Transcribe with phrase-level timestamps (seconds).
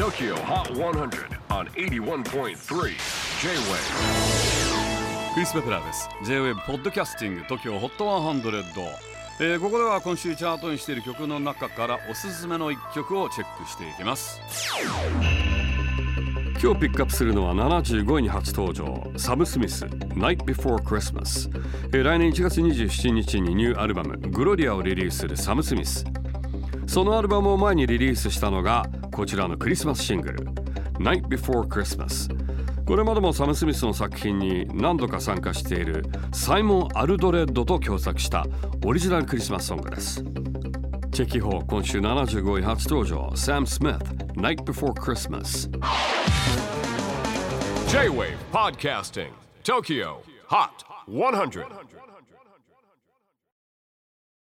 [0.00, 2.54] TOKYO HOT 100 on 81.3 J-WAVE
[5.34, 6.08] クリス・ベプラーです。
[6.24, 8.62] J-WAVE ポッドキャスティング TOKYO HOT 100、
[9.40, 14.40] えーここでは今週チャートにしている曲の中からおすすめの一曲をチェックしていきます。
[16.62, 19.06] 今日ピックアップするのは75位に初登場。
[19.18, 21.50] サム・スミス Night Before Christmas、
[21.88, 26.06] えー来年1月27日にニューアルバムグロリアをリリースするサム・スミス
[26.90, 30.44] そのアルバムを前にリリースしたのがこちらのクリスマスシングル
[30.98, 32.28] Night Before Christmas
[32.84, 38.44] これまでもサム・スミスの作品に何度か参加しているサイモン・アルドレッドと共作した
[38.84, 40.24] オリジナルクリスマスソングです。
[41.12, 43.98] チェキホー今週75位初登場 Sam Smith
[44.34, 45.70] Night Before Christmas
[47.88, 49.28] J-WAVE PODCASTING
[49.62, 50.16] TOKYO
[50.48, 50.70] HOT
[51.08, 51.90] 100